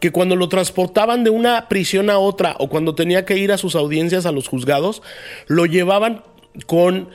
[0.00, 3.58] Que cuando lo transportaban de una prisión a otra o cuando tenía que ir a
[3.58, 5.02] sus audiencias a los juzgados,
[5.46, 6.22] lo llevaban
[6.66, 7.08] con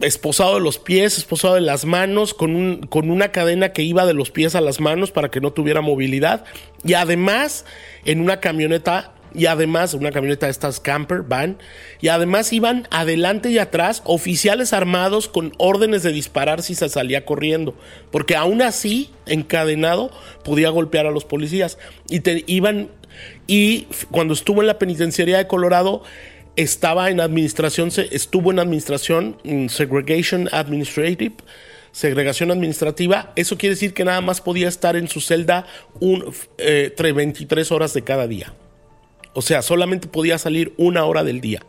[0.00, 4.14] esposado de los pies, esposado de las manos, con, con una cadena que iba de
[4.14, 6.44] los pies a las manos para que no tuviera movilidad
[6.84, 7.64] y además
[8.04, 11.58] en una camioneta y además una camioneta de estas camper van
[12.00, 17.24] y además iban adelante y atrás oficiales armados con órdenes de disparar si se salía
[17.24, 17.74] corriendo,
[18.10, 20.10] porque aún así encadenado
[20.42, 22.88] podía golpear a los policías y te iban
[23.46, 26.02] y cuando estuvo en la penitenciaría de Colorado
[26.56, 29.36] estaba en administración estuvo en administración
[29.68, 31.36] segregation administrative
[31.92, 35.66] segregación administrativa, eso quiere decir que nada más podía estar en su celda
[35.98, 38.52] un, eh, 23 horas de cada día.
[39.36, 41.60] O sea, solamente podía salir una hora del día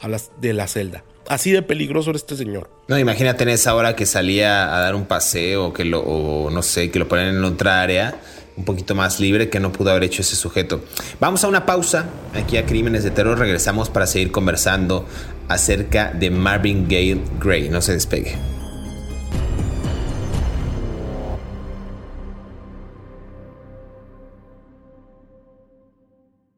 [0.00, 1.02] a las, de la celda.
[1.28, 2.68] Así de peligroso era este señor.
[2.88, 6.62] No, imagínate en esa hora que salía a dar un paseo que lo, o no
[6.62, 8.20] sé, que lo ponen en otra área
[8.58, 10.84] un poquito más libre que no pudo haber hecho ese sujeto.
[11.18, 13.38] Vamos a una pausa aquí a Crímenes de Terror.
[13.38, 15.06] Regresamos para seguir conversando
[15.48, 17.70] acerca de Marvin Gale Gray.
[17.70, 18.55] No se despegue.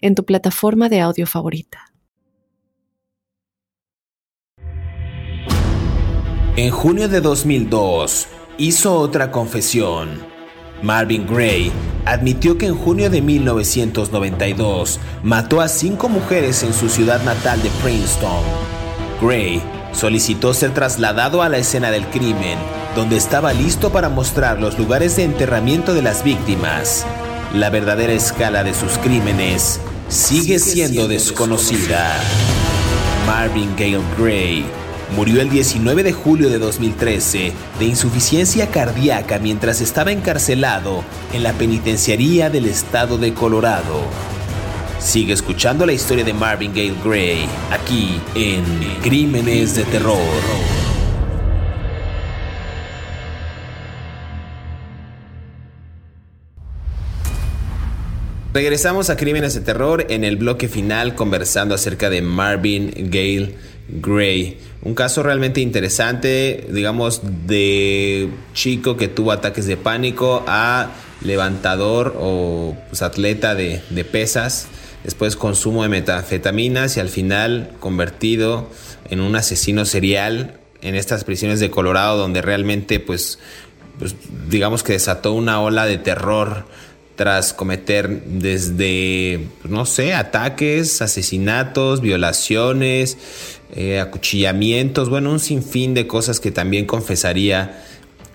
[0.00, 1.90] en tu plataforma de audio favorita.
[6.56, 10.20] En junio de 2002, hizo otra confesión.
[10.82, 11.72] Marvin Gray
[12.04, 17.70] admitió que en junio de 1992 mató a cinco mujeres en su ciudad natal de
[17.82, 18.42] Princeton.
[19.22, 22.58] Gray solicitó ser trasladado a la escena del crimen,
[22.94, 27.06] donde estaba listo para mostrar los lugares de enterramiento de las víctimas.
[27.54, 29.80] La verdadera escala de sus crímenes
[30.10, 32.20] sigue siendo desconocida.
[33.26, 34.64] Marvin Gale Gray
[35.14, 41.52] murió el 19 de julio de 2013 de insuficiencia cardíaca mientras estaba encarcelado en la
[41.52, 44.02] penitenciaría del estado de Colorado.
[44.98, 48.64] Sigue escuchando la historia de Marvin Gale Gray aquí en
[49.02, 50.79] Crímenes de Terror.
[58.52, 63.54] Regresamos a Crímenes de Terror en el bloque final conversando acerca de Marvin Gale
[63.88, 64.58] Gray.
[64.82, 72.76] Un caso realmente interesante, digamos, de chico que tuvo ataques de pánico a levantador o
[72.88, 74.66] pues, atleta de, pesas,
[75.04, 78.68] después consumo de metanfetaminas y al final convertido
[79.10, 83.38] en un asesino serial en estas prisiones de Colorado donde realmente pues,
[84.00, 84.16] pues
[84.48, 86.64] digamos que desató una ola de terror
[87.20, 93.18] tras cometer desde, pues, no sé, ataques, asesinatos, violaciones,
[93.76, 97.84] eh, acuchillamientos, bueno, un sinfín de cosas que también confesaría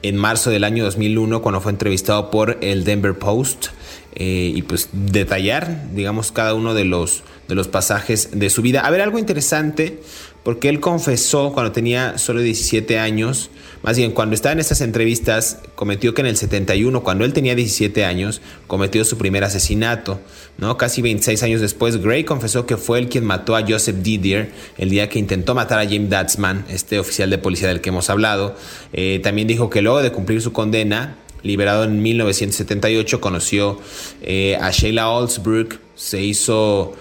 [0.04, 3.70] en marzo del año 2001 cuando fue entrevistado por el Denver Post
[4.14, 8.82] eh, y pues detallar, digamos, cada uno de los, de los pasajes de su vida.
[8.82, 10.00] A ver, algo interesante,
[10.46, 13.50] porque él confesó cuando tenía solo 17 años,
[13.82, 17.56] más bien cuando estaba en estas entrevistas, cometió que en el 71, cuando él tenía
[17.56, 20.20] 17 años, cometió su primer asesinato.
[20.60, 20.78] ¿no?
[20.78, 24.92] Casi 26 años después, Gray confesó que fue él quien mató a Joseph Didier el
[24.92, 28.56] día que intentó matar a Jim Datsman, este oficial de policía del que hemos hablado.
[28.94, 33.82] Eh, también dijo que luego de cumplir su condena, liberado en 1978, conoció
[34.22, 36.94] eh, a Sheila Olsbrook, se hizo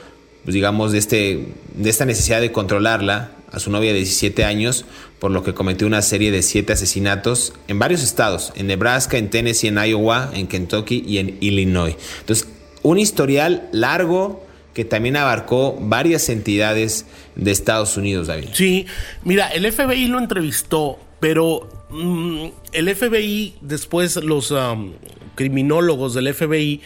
[0.45, 4.85] pues, digamos, de, este, de esta necesidad de controlarla a su novia de 17 años,
[5.19, 9.31] por lo que cometió una serie de siete asesinatos en varios estados, en Nebraska, en
[9.31, 11.97] Tennessee, en Iowa, en Kentucky y en Illinois.
[12.21, 12.49] Entonces,
[12.83, 18.49] un historial largo que también abarcó varias entidades de Estados Unidos, David.
[18.53, 18.87] Sí,
[19.23, 24.93] mira, el FBI lo entrevistó, pero mm, el FBI, después los um,
[25.37, 26.83] criminólogos del FBI,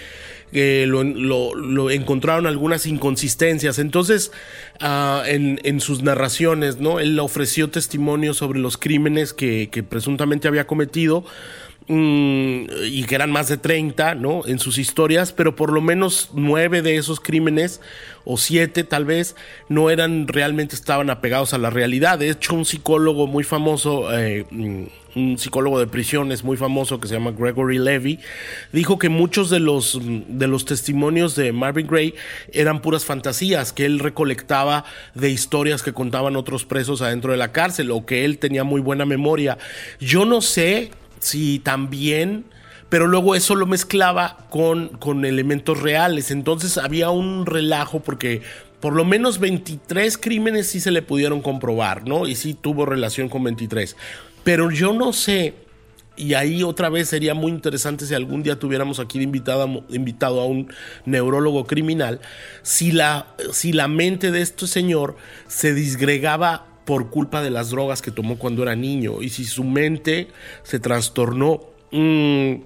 [0.53, 3.79] que lo, encontraron algunas inconsistencias.
[3.79, 4.33] Entonces,
[4.81, 7.01] ah, en, sus narraciones, ¿no?
[7.01, 11.25] Él ofreció testimonio sobre los crímenes que, presuntamente había cometido
[11.89, 14.47] mm, y que eran más de 30, ¿no?
[14.47, 17.81] En sus historias, pero por lo menos nueve de esos crímenes,
[18.31, 19.37] o siete tal vez,
[19.71, 22.19] no eran realmente estaban apegados a la realidad.
[22.19, 24.85] De hecho, un psicólogo muy famoso, eh, mm,
[25.17, 28.19] un psicólogo de prisiones muy famoso que se llama Gregory Levy,
[28.73, 32.15] dijo que muchos de los, de los testimonios de Marvin Gray
[32.53, 37.53] eran puras fantasías, que él recolectaba de historias que contaban otros presos adentro de la
[37.53, 39.59] cárcel o que él tenía muy buena memoria.
[40.01, 42.45] Yo no sé si también
[42.89, 46.31] pero luego eso lo mezclaba con, con elementos reales.
[46.31, 48.43] Entonces había un relajo porque
[48.81, 52.27] por lo menos 23 crímenes sí se le pudieron comprobar, ¿no?
[52.27, 53.97] Y sí tuvo relación con 23.
[54.43, 55.55] Pero yo no sé,
[56.17, 60.47] y ahí otra vez sería muy interesante si algún día tuviéramos aquí invitado, invitado a
[60.47, 60.73] un
[61.05, 62.21] neurólogo criminal,
[62.63, 68.01] si la, si la mente de este señor se disgregaba por culpa de las drogas
[68.01, 70.29] que tomó cuando era niño y si su mente
[70.63, 71.61] se trastornó.
[71.93, 72.63] Mm,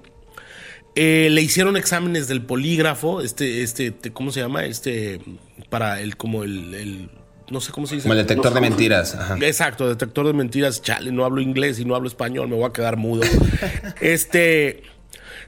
[0.95, 4.63] eh, le hicieron exámenes del polígrafo, este, este, ¿cómo se llama?
[4.63, 5.19] Este,
[5.69, 7.09] para el, como el
[7.49, 8.07] no sé cómo se dice.
[8.07, 9.17] Como el detector de mentiras.
[9.41, 10.81] Exacto, detector de mentiras.
[10.81, 13.23] Chale, no hablo inglés y no hablo español, me voy a quedar mudo.
[14.01, 14.83] este,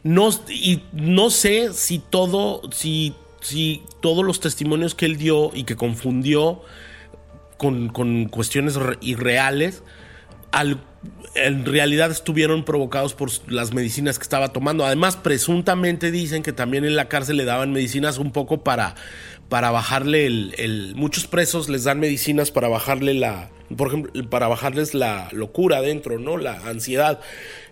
[0.04, 5.64] no, y no sé si todo, si, si todos los testimonios que él dio y
[5.64, 6.62] que confundió
[7.58, 9.84] con, con cuestiones irreales,
[10.52, 10.80] al,
[11.36, 14.86] en realidad estuvieron provocados por las medicinas que estaba tomando.
[14.86, 18.96] Además, presuntamente dicen que también en la cárcel le daban medicinas un poco para
[19.49, 24.93] para bajarle el, muchos presos les dan medicinas para bajarle la por ejemplo para bajarles
[24.93, 27.19] la locura adentro no la ansiedad.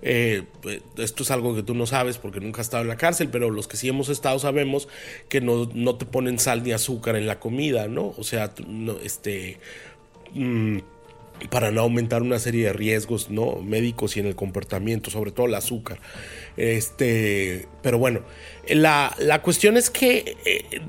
[0.01, 2.97] Eh, pues, esto es algo que tú no sabes porque nunca has estado en la
[2.97, 4.87] cárcel pero los que sí hemos estado sabemos
[5.29, 8.53] que no, no te ponen sal ni azúcar en la comida no o sea
[9.03, 9.59] este
[10.33, 10.79] mm,
[11.49, 15.47] para no aumentar una serie de riesgos no médicos y en el comportamiento sobre todo
[15.47, 15.99] el azúcar.
[16.57, 18.21] Este pero bueno
[18.67, 20.81] la, la cuestión es que eh,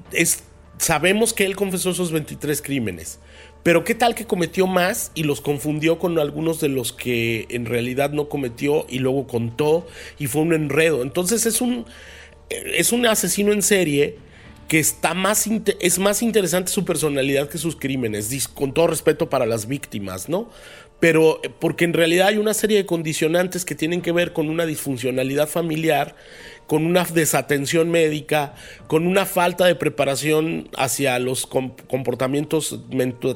[0.78, 3.18] sabemos que él confesó esos 23 crímenes.
[3.62, 7.64] Pero qué tal que cometió más y los confundió con algunos de los que en
[7.64, 9.86] realidad no cometió y luego contó
[10.18, 11.02] y fue un enredo.
[11.02, 11.86] Entonces es un,
[12.50, 14.18] es un asesino en serie
[14.68, 15.48] que está más
[15.80, 20.50] es más interesante su personalidad que sus crímenes, con todo respeto para las víctimas, ¿no?
[21.04, 24.64] Pero porque en realidad hay una serie de condicionantes que tienen que ver con una
[24.64, 26.16] disfuncionalidad familiar
[26.66, 28.54] con una desatención médica,
[28.86, 32.80] con una falta de preparación hacia los comportamientos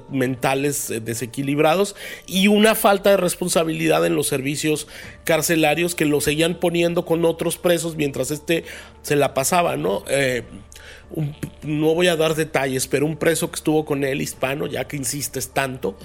[0.09, 1.95] mentales eh, desequilibrados
[2.27, 4.89] y una falta de responsabilidad en los servicios
[5.25, 8.65] carcelarios que lo seguían poniendo con otros presos mientras este
[9.03, 10.05] se la pasaba, ¿no?
[10.09, 10.45] Eh,
[11.63, 14.97] no voy a dar detalles, pero un preso que estuvo con él, hispano, ya que
[14.97, 15.97] insistes tanto,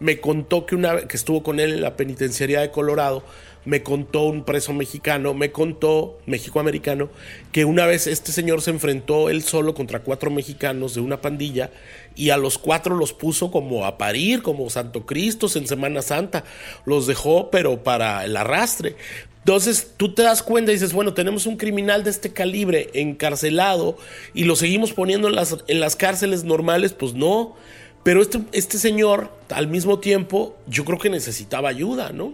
[0.00, 3.22] me contó que una que estuvo con él en la penitenciaría de Colorado,
[3.64, 7.08] me contó un preso mexicano, me contó, mexicoamericano,
[7.52, 11.70] que una vez este señor se enfrentó él solo contra cuatro mexicanos de una pandilla
[12.14, 16.44] y a los cuatro los puso como a parir, como Santo Cristo en Semana Santa.
[16.84, 18.96] Los dejó, pero para el arrastre.
[19.38, 23.98] Entonces tú te das cuenta y dices, bueno, tenemos un criminal de este calibre encarcelado
[24.32, 27.54] y lo seguimos poniendo en las, cárceles normales, pues no.
[28.02, 32.32] Pero este, este señor, al mismo tiempo, yo creo que necesitaba ayuda, ¿no?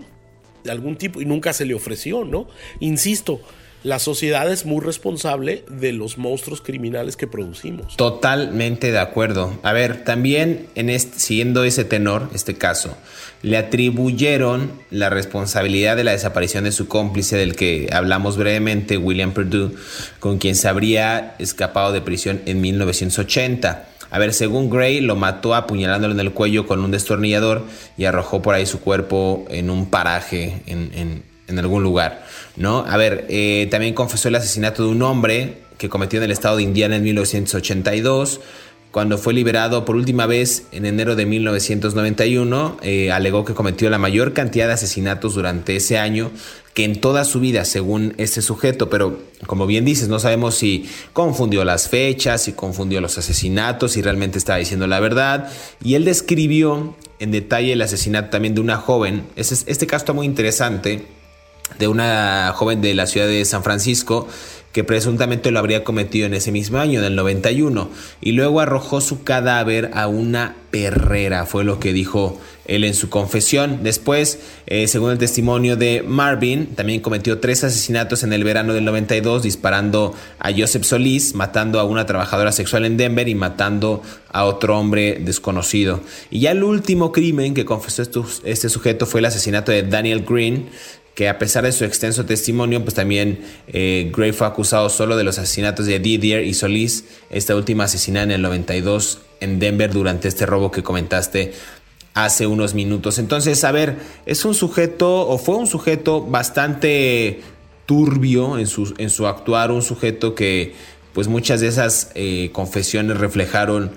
[0.64, 2.46] De algún tipo y nunca se le ofreció, ¿no?
[2.80, 3.40] Insisto,
[3.82, 7.96] la sociedad es muy responsable de los monstruos criminales que producimos.
[7.96, 9.58] Totalmente de acuerdo.
[9.62, 12.94] A ver, también en este, siguiendo ese tenor, este caso,
[13.42, 19.32] le atribuyeron la responsabilidad de la desaparición de su cómplice del que hablamos brevemente, William
[19.32, 19.72] Perdue,
[20.18, 23.89] con quien se habría escapado de prisión en 1980.
[24.10, 27.64] A ver, según Gray, lo mató apuñalándolo en el cuello con un destornillador
[27.96, 32.24] y arrojó por ahí su cuerpo en un paraje en, en algún lugar,
[32.56, 32.84] ¿no?
[32.88, 36.56] A ver, eh, también confesó el asesinato de un hombre que cometió en el estado
[36.56, 38.40] de Indiana en 1982.
[38.90, 43.98] Cuando fue liberado por última vez en enero de 1991, eh, alegó que cometió la
[43.98, 46.32] mayor cantidad de asesinatos durante ese año
[46.74, 48.90] que en toda su vida, según este sujeto.
[48.90, 54.02] Pero, como bien dices, no sabemos si confundió las fechas, si confundió los asesinatos, si
[54.02, 55.52] realmente estaba diciendo la verdad.
[55.84, 59.24] Y él describió en detalle el asesinato también de una joven.
[59.36, 61.06] Este caso está muy interesante
[61.78, 64.26] de una joven de la ciudad de San Francisco
[64.72, 67.90] que presuntamente lo habría cometido en ese mismo año, del 91,
[68.20, 73.08] y luego arrojó su cadáver a una perrera, fue lo que dijo él en su
[73.08, 73.80] confesión.
[73.82, 78.84] Después, eh, según el testimonio de Marvin, también cometió tres asesinatos en el verano del
[78.84, 84.02] 92, disparando a Joseph Solís, matando a una trabajadora sexual en Denver y matando
[84.32, 86.00] a otro hombre desconocido.
[86.30, 88.02] Y ya el último crimen que confesó
[88.44, 90.68] este sujeto fue el asesinato de Daniel Green,
[91.20, 95.22] que a pesar de su extenso testimonio, pues también eh, Gray fue acusado solo de
[95.22, 100.28] los asesinatos de Didier y Solís, esta última asesinada en el 92 en Denver durante
[100.28, 101.52] este robo que comentaste
[102.14, 103.18] hace unos minutos.
[103.18, 107.42] Entonces, a ver, es un sujeto o fue un sujeto bastante
[107.84, 110.72] turbio en su, en su actuar, un sujeto que
[111.12, 113.90] pues muchas de esas eh, confesiones reflejaron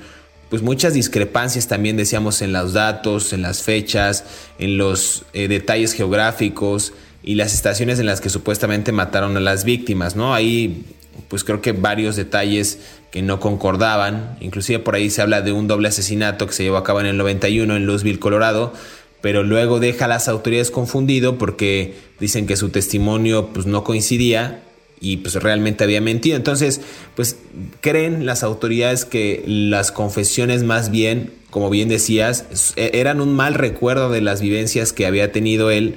[0.49, 4.25] pues muchas discrepancias también decíamos en los datos, en las fechas,
[4.59, 6.93] en los eh, detalles geográficos,
[7.23, 10.33] y las estaciones en las que supuestamente mataron a las víctimas, ¿no?
[10.33, 10.85] Ahí
[11.29, 12.79] pues creo que varios detalles
[13.11, 16.77] que no concordaban, inclusive por ahí se habla de un doble asesinato que se llevó
[16.77, 18.73] a cabo en el 91 en Louisville, Colorado,
[19.21, 24.63] pero luego deja a las autoridades confundido porque dicen que su testimonio pues no coincidía
[24.99, 26.35] y pues realmente había mentido.
[26.35, 26.81] Entonces,
[27.15, 27.37] pues
[27.81, 33.53] creen las autoridades que las confesiones más bien, como bien decías, e-, eran un mal
[33.53, 35.95] recuerdo de las vivencias que había tenido él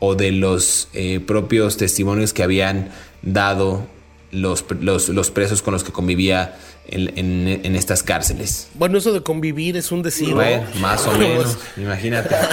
[0.00, 2.90] o de los eh, propios testimonios que habían
[3.22, 3.86] dado
[4.30, 8.68] los, los, presos con los que convivía en, estas cárceles.
[8.74, 10.34] Bueno, eso de convivir es un decir.
[10.80, 12.34] más o menos, imagínate.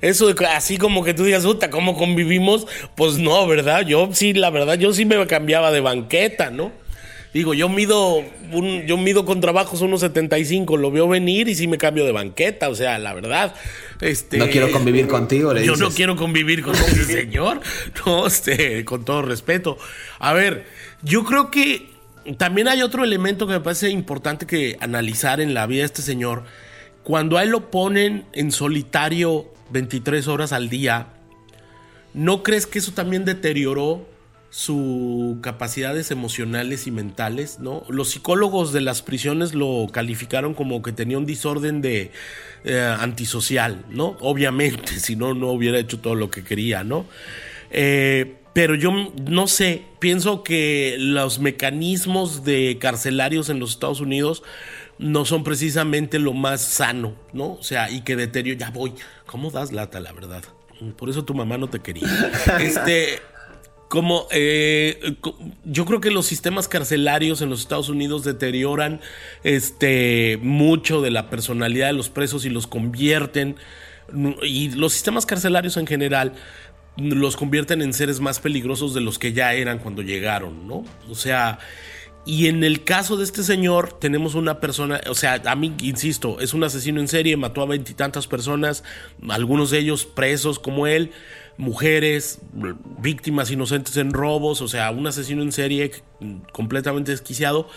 [0.00, 2.66] Eso de así como que tú digas, puta, ¿cómo convivimos?
[2.96, 3.82] Pues no, ¿verdad?
[3.82, 6.72] Yo sí, la verdad, yo sí me cambiaba de banqueta, ¿no?
[7.34, 8.22] Digo, yo mido,
[8.52, 12.12] un, yo mido con trabajos unos 75, lo veo venir y sí me cambio de
[12.12, 13.54] banqueta, o sea, la verdad.
[14.00, 17.60] Este, no quiero convivir contigo, le Yo no quiero convivir con ese señor,
[18.04, 19.78] no, este, con todo respeto.
[20.18, 20.66] A ver,
[21.02, 21.88] yo creo que
[22.36, 26.02] también hay otro elemento que me parece importante que analizar en la vida de este
[26.02, 26.44] señor.
[27.02, 31.08] Cuando a él lo ponen en solitario 23 horas al día,
[32.12, 34.06] ¿no crees que eso también deterioró
[34.52, 37.84] sus capacidades emocionales y mentales, ¿no?
[37.88, 42.10] Los psicólogos de las prisiones lo calificaron como que tenía un desorden de
[42.64, 44.18] eh, antisocial, ¿no?
[44.20, 47.06] Obviamente, si no, no hubiera hecho todo lo que quería, ¿no?
[47.70, 54.42] Eh, pero yo no sé, pienso que los mecanismos de carcelarios en los Estados Unidos
[54.98, 57.54] no son precisamente lo más sano, ¿no?
[57.54, 58.92] O sea, y que deterioro, ya voy,
[59.24, 60.44] ¿cómo das lata, la verdad?
[60.98, 62.06] Por eso tu mamá no te quería.
[62.60, 63.20] Este,
[63.92, 65.16] como eh,
[65.66, 69.02] yo creo que los sistemas carcelarios en los Estados Unidos deterioran
[69.44, 73.56] este mucho de la personalidad de los presos y los convierten
[74.44, 76.32] y los sistemas carcelarios en general
[76.96, 80.84] los convierten en seres más peligrosos de los que ya eran cuando llegaron, ¿no?
[81.10, 81.58] O sea,
[82.24, 86.38] y en el caso de este señor, tenemos una persona, o sea, a mí, insisto,
[86.40, 88.84] es un asesino en serie, mató a veintitantas personas,
[89.28, 91.10] algunos de ellos presos como él,
[91.56, 92.40] mujeres,
[92.98, 95.90] víctimas inocentes en robos, o sea, un asesino en serie
[96.52, 97.68] completamente desquiciado,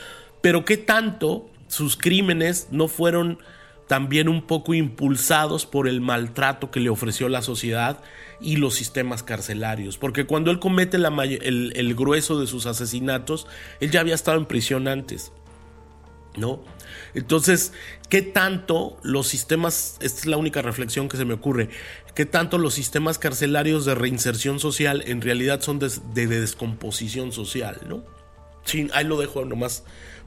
[0.42, 3.40] pero qué tanto sus crímenes no fueron
[3.88, 8.02] también un poco impulsados por el maltrato que le ofreció la sociedad
[8.42, 9.98] y los sistemas carcelarios.
[9.98, 13.48] Porque cuando él comete el, grueso de sus asesinatos,
[13.80, 15.32] él ya había estado en prisión antes.
[16.36, 16.62] ¿No?
[17.14, 17.72] Entonces,
[18.10, 21.70] ¿qué tanto los sistemas, esta es la única reflexión que se me ocurre,
[22.14, 27.80] qué tanto los sistemas carcelarios de reinserción social en realidad son de, de descomposición social,
[27.88, 28.04] ¿no?
[28.66, 29.84] Sí, ahí lo dejo nomás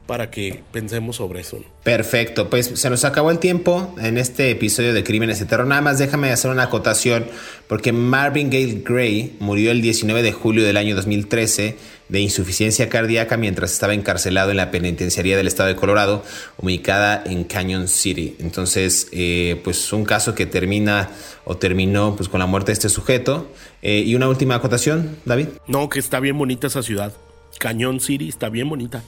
[0.09, 1.59] para que pensemos sobre eso.
[1.85, 5.67] Perfecto, pues se nos acabó el tiempo en este episodio de Crímenes de Terror.
[5.67, 7.27] Nada más déjame hacer una acotación,
[7.67, 11.77] porque Marvin Gale Gray murió el 19 de julio del año 2013
[12.09, 16.25] de insuficiencia cardíaca mientras estaba encarcelado en la penitenciaría del estado de Colorado,
[16.57, 18.35] ubicada en Canyon City.
[18.41, 21.11] Entonces, eh, pues un caso que termina
[21.45, 23.53] o terminó pues con la muerte de este sujeto.
[23.83, 25.49] Eh, y una última acotación, David.
[25.67, 27.13] No, que está bien bonita esa ciudad.
[27.59, 29.03] Canyon City está bien bonita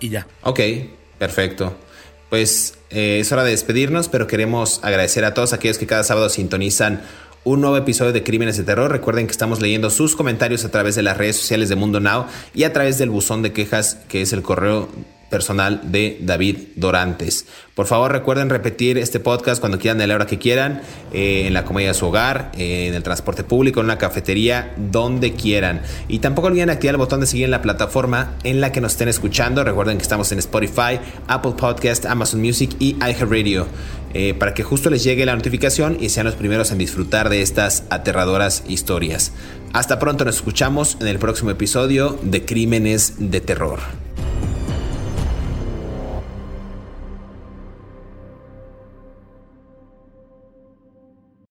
[0.00, 0.26] y ya.
[0.42, 0.60] Ok,
[1.18, 1.76] perfecto.
[2.30, 6.28] Pues eh, es hora de despedirnos, pero queremos agradecer a todos aquellos que cada sábado
[6.28, 7.02] sintonizan
[7.44, 8.90] un nuevo episodio de Crímenes de Terror.
[8.90, 12.26] Recuerden que estamos leyendo sus comentarios a través de las redes sociales de Mundo Now
[12.54, 14.88] y a través del buzón de quejas que es el correo
[15.30, 17.46] personal de David Dorantes.
[17.74, 21.54] Por favor, recuerden repetir este podcast cuando quieran, a la hora que quieran, eh, en
[21.54, 25.82] la comedia de su hogar, eh, en el transporte público, en una cafetería, donde quieran.
[26.08, 28.92] Y tampoco olviden activar el botón de seguir en la plataforma en la que nos
[28.92, 29.62] estén escuchando.
[29.62, 30.98] Recuerden que estamos en Spotify,
[31.28, 33.66] Apple Podcast, Amazon Music y iHeartRadio.
[34.14, 37.42] Eh, para que justo les llegue la notificación y sean los primeros en disfrutar de
[37.42, 39.32] estas aterradoras historias.
[39.74, 44.07] Hasta pronto, nos escuchamos en el próximo episodio de Crímenes de Terror.